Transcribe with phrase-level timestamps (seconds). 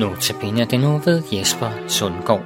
[0.00, 2.44] Notabene det nu ved Jesper Sundgaard.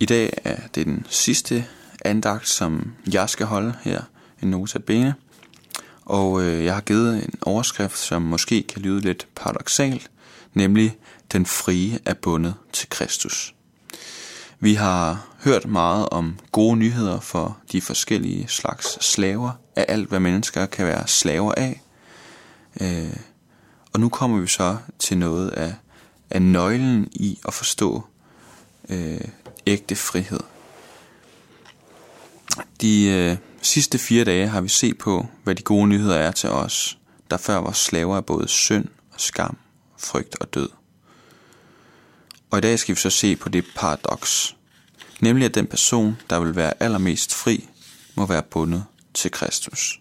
[0.00, 1.64] I dag er det den sidste
[2.04, 4.02] andagt, som jeg skal holde her
[4.42, 5.14] i Notabene.
[6.04, 10.10] Og øh, jeg har givet en overskrift, som måske kan lyde lidt paradoxalt,
[10.54, 10.98] nemlig
[11.32, 13.54] den frie er bundet til Kristus.
[14.60, 20.20] Vi har hørt meget om gode nyheder for de forskellige slags slaver, af alt hvad
[20.20, 21.82] mennesker kan være slaver af.
[22.80, 23.16] Øh,
[23.92, 25.74] og nu kommer vi så til noget af,
[26.30, 28.04] af nøglen i at forstå
[28.88, 29.20] øh,
[29.66, 30.40] ægte frihed.
[32.80, 36.50] De øh, sidste fire dage har vi set på, hvad de gode nyheder er til
[36.50, 36.98] os,
[37.30, 39.56] der før var slaver af både synd og skam,
[39.98, 40.68] frygt og død.
[42.52, 44.56] Og i dag skal vi så se på det paradoks,
[45.20, 47.68] nemlig at den person, der vil være allermest fri,
[48.14, 50.00] må være bundet til Kristus.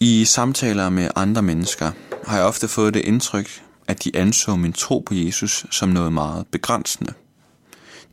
[0.00, 1.90] I samtaler med andre mennesker
[2.26, 6.12] har jeg ofte fået det indtryk, at de anså min tro på Jesus som noget
[6.12, 7.12] meget begrænsende.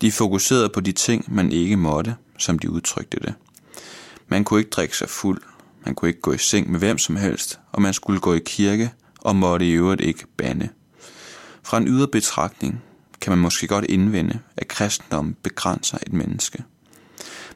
[0.01, 3.33] De fokuserede på de ting, man ikke måtte, som de udtrykte det.
[4.27, 5.41] Man kunne ikke drikke sig fuld,
[5.85, 8.41] man kunne ikke gå i seng med hvem som helst, og man skulle gå i
[8.45, 10.69] kirke og måtte i øvrigt ikke bande.
[11.63, 12.83] Fra en ydre betragtning
[13.21, 16.63] kan man måske godt indvende, at kristendom begrænser et menneske.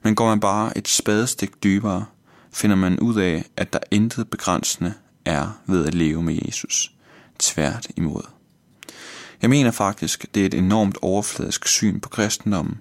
[0.03, 2.05] Men går man bare et spadestik dybere,
[2.53, 4.93] finder man ud af, at der intet begrænsende
[5.25, 6.91] er ved at leve med Jesus.
[7.39, 8.21] Tvært imod.
[9.41, 12.77] Jeg mener faktisk, det er et enormt overfladisk syn på kristendommen,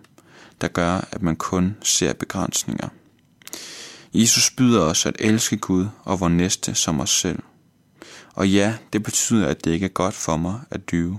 [0.61, 2.88] der gør, at man kun ser begrænsninger.
[4.14, 7.38] Jesus byder os at elske Gud og vor næste som os selv.
[8.35, 11.19] Og ja, det betyder, at det ikke er godt for mig at dyve.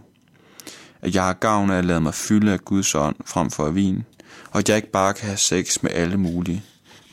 [1.01, 4.03] At jeg har gavn af at lade mig fylde af Guds ånd frem for vin,
[4.51, 6.63] og at jeg ikke bare kan have sex med alle mulige,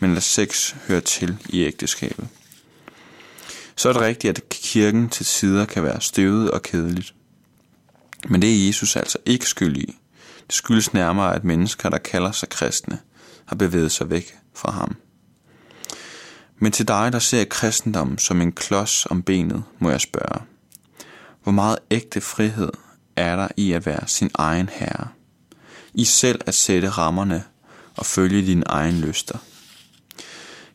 [0.01, 2.29] men at sex hører til i ægteskabet.
[3.77, 7.15] Så er det rigtigt, at kirken til tider kan være støvet og kedeligt.
[8.29, 9.99] Men det er Jesus altså ikke skyld i.
[10.47, 12.99] Det skyldes nærmere, at mennesker, der kalder sig kristne,
[13.45, 14.97] har bevæget sig væk fra ham.
[16.63, 20.43] Men til dig, der ser kristendom som en klods om benet, må jeg spørge.
[21.43, 22.71] Hvor meget ægte frihed
[23.17, 25.09] er der i at være sin egen herre?
[25.95, 27.45] I selv at sætte rammerne
[27.97, 29.39] og følge dine egen lyster.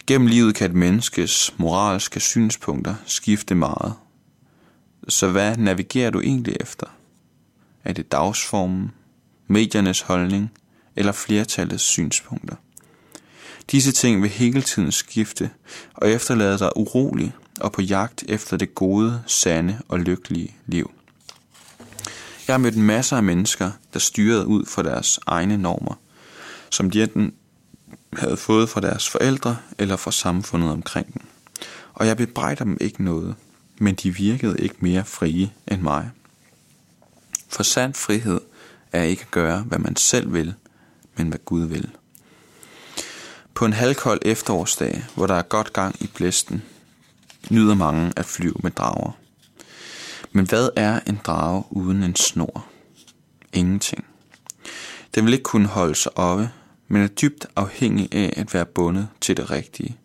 [0.08, 3.94] Gennem livet kan et menneskes moralske synspunkter skifte meget.
[5.08, 6.88] Så hvad navigerer du egentlig efter?
[7.84, 8.92] Er det dagsformen,
[9.48, 10.52] mediernes holdning
[10.96, 12.56] eller flertallets synspunkter?
[13.72, 15.50] Disse ting vil hele tiden skifte
[15.94, 20.92] og efterlade dig urolig og på jagt efter det gode, sande og lykkelige liv.
[22.48, 26.00] Jeg har mødt masser af mennesker, der styrede ud fra deres egne normer,
[26.70, 27.34] som de enten
[28.14, 31.22] havde fået fra deres forældre eller fra samfundet omkring dem.
[31.94, 33.36] Og jeg bebrejder dem ikke noget,
[33.78, 36.10] men de virkede ikke mere frie end mig.
[37.50, 38.42] For sand frihed
[38.92, 40.54] er ikke at gøre, hvad man selv vil,
[41.18, 41.92] men hvad Gud vil.
[43.58, 46.64] På en halvkold efterårsdag, hvor der er godt gang i blæsten,
[47.52, 49.12] nyder mange at flyve med drager.
[50.32, 52.66] Men hvad er en drage uden en snor?
[53.54, 54.06] Ingenting.
[55.16, 56.50] Den vil ikke kunne holde sig oppe,
[56.88, 59.98] men er dybt afhængig af at være bundet til det rigtige,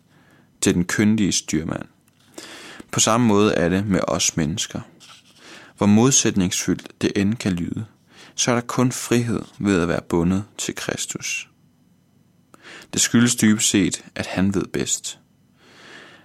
[0.61, 1.85] til den kyndige styrmand.
[2.91, 4.79] På samme måde er det med os mennesker.
[5.77, 7.85] Hvor modsætningsfyldt det end kan lyde,
[8.35, 11.49] så er der kun frihed ved at være bundet til Kristus.
[12.93, 15.19] Det skyldes dybest set, at han ved bedst.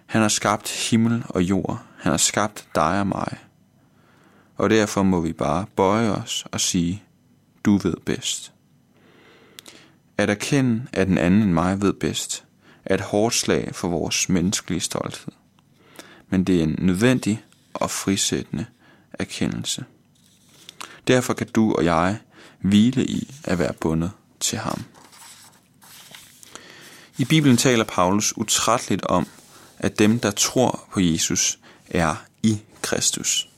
[0.06, 1.82] Han har skabt himmel og jord.
[1.98, 3.38] Han har skabt dig og mig.
[4.56, 7.02] Og derfor må vi bare bøje os og sige,
[7.64, 8.52] du ved bedst.
[10.18, 12.44] At erkende, at den anden end mig ved bedst,
[12.84, 15.32] er et hårdt slag for vores menneskelige stolthed.
[16.28, 17.44] Men det er en nødvendig
[17.74, 18.66] og frisættende
[19.12, 19.84] erkendelse.
[21.08, 22.18] Derfor kan du og jeg
[22.60, 24.10] hvile i at være bundet
[24.40, 24.84] til ham.
[27.20, 29.26] I Bibelen taler Paulus utrætteligt om,
[29.78, 31.58] at dem, der tror på Jesus,
[31.90, 33.48] er i Kristus.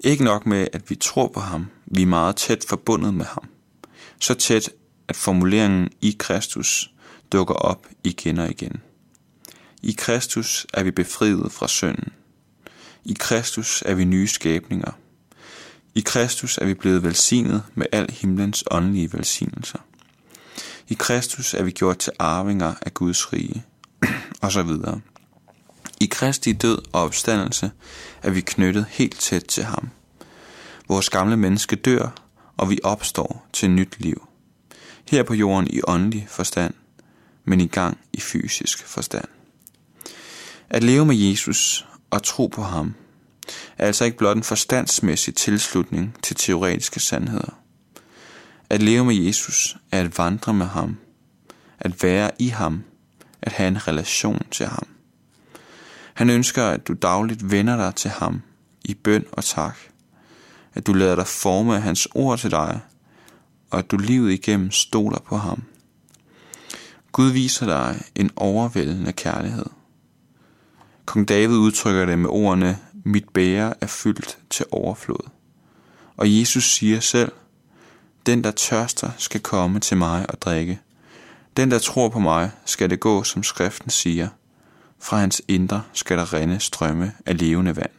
[0.00, 3.48] Ikke nok med, at vi tror på ham, vi er meget tæt forbundet med ham.
[4.20, 4.70] Så tæt,
[5.08, 6.90] at formuleringen i Kristus
[7.32, 8.82] dukker op igen og igen.
[9.82, 12.08] I Kristus er vi befriet fra synden.
[13.04, 14.92] I Kristus er vi nye skabninger.
[15.94, 19.78] I Kristus er vi blevet velsignet med al himlens åndelige velsignelser.
[20.92, 23.64] I Kristus er vi gjort til arvinger af Guds rige,
[24.42, 25.00] og så videre.
[26.00, 27.70] I Kristi død og opstandelse
[28.22, 29.90] er vi knyttet helt tæt til ham.
[30.88, 32.14] Vores gamle menneske dør,
[32.56, 34.28] og vi opstår til nyt liv.
[35.08, 36.74] Her på jorden i åndelig forstand,
[37.44, 39.28] men i gang i fysisk forstand.
[40.70, 42.94] At leve med Jesus og tro på ham,
[43.78, 47.61] er altså ikke blot en forstandsmæssig tilslutning til teoretiske sandheder.
[48.72, 50.96] At leve med Jesus er at vandre med ham,
[51.78, 52.84] at være i ham,
[53.42, 54.86] at have en relation til ham.
[56.14, 58.42] Han ønsker, at du dagligt vender dig til ham
[58.84, 59.76] i bøn og tak,
[60.74, 62.80] at du lader dig forme hans ord til dig,
[63.70, 65.62] og at du livet igennem stoler på ham.
[67.12, 69.66] Gud viser dig en overvældende kærlighed.
[71.04, 75.28] Kong David udtrykker det med ordene, mit bære er fyldt til overflod.
[76.16, 77.32] Og Jesus siger selv,
[78.26, 80.80] den der tørster skal komme til mig og drikke.
[81.56, 84.28] Den der tror på mig skal det gå, som skriften siger.
[85.00, 87.90] Fra hans indre skal der rinde strømme af levende vand.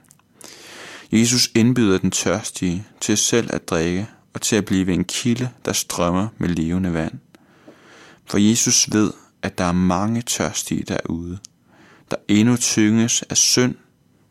[1.11, 5.73] Jesus indbyder den tørstige til selv at drikke og til at blive en kilde, der
[5.73, 7.13] strømmer med levende vand.
[8.25, 9.11] For Jesus ved,
[9.41, 11.39] at der er mange tørstige derude,
[12.11, 13.75] der endnu tynges af synd,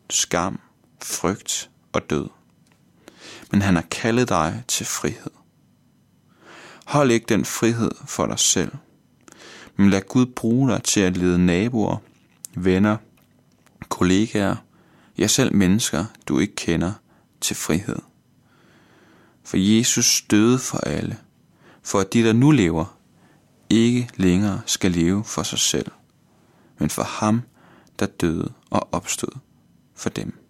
[0.09, 0.59] skam,
[1.03, 2.29] frygt og død.
[3.51, 5.42] Men han har kaldet dig til frihed.
[6.93, 8.71] Hold ikke den frihed for dig selv,
[9.75, 11.97] men lad Gud bruge dig til at lede naboer,
[12.55, 12.97] venner,
[13.89, 14.55] kollegaer,
[15.17, 16.93] ja selv mennesker, du ikke kender,
[17.41, 17.99] til frihed.
[19.43, 21.17] For Jesus døde for alle,
[21.83, 22.97] for at de, der nu lever,
[23.69, 25.91] ikke længere skal leve for sig selv,
[26.77, 27.41] men for ham,
[27.99, 29.39] der døde og opstod
[29.95, 30.42] for dem.